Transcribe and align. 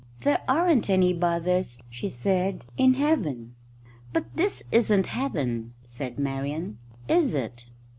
"There 0.23 0.41
aren't 0.47 0.89
any 0.89 1.13
bothers," 1.13 1.79
she 1.87 2.09
said, 2.09 2.65
"in 2.75 2.95
Heaven." 2.95 3.53
"But 4.11 4.35
this 4.35 4.63
isn't 4.71 5.05
Heaven," 5.05 5.75
said 5.85 6.17
Marian, 6.17 6.79
"is 7.07 7.35
it?" 7.35 7.67